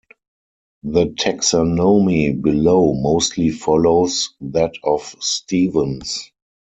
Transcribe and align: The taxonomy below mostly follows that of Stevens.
The 0.81 1.09
taxonomy 1.09 2.41
below 2.41 2.95
mostly 2.95 3.51
follows 3.51 4.31
that 4.41 4.71
of 4.83 5.03
Stevens. 5.19 6.31